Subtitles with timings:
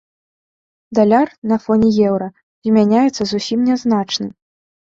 [0.99, 2.31] Даляр на фоне еўра
[2.69, 4.27] змяняецца зусім нязначна.